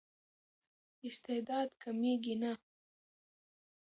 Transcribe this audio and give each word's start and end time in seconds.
استعداد 1.09 1.69
کمېږي 1.81 2.33
نه. 2.41 2.51